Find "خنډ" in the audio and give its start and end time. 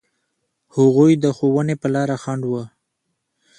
2.23-2.43